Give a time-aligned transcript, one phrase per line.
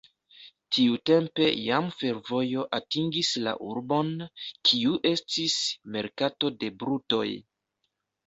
[0.75, 4.09] Tiutempe jam fervojo atingis la urbon,
[4.69, 5.57] kiu estis
[5.97, 7.29] merkato de brutoj.